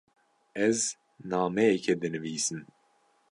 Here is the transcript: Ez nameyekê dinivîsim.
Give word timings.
Ez 0.67 0.79
nameyekê 1.29 1.93
dinivîsim. 2.01 2.61